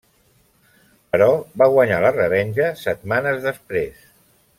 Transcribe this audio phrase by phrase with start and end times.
[1.11, 1.27] Però
[1.63, 4.01] va guanyar la revenja, setmanes després.